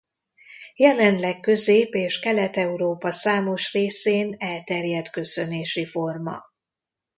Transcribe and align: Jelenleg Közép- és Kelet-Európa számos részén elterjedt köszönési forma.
Jelenleg 0.75 1.39
Közép- 1.39 1.93
és 1.93 2.19
Kelet-Európa 2.19 3.11
számos 3.11 3.71
részén 3.73 4.35
elterjedt 4.37 5.09
köszönési 5.09 5.85
forma. 5.85 6.41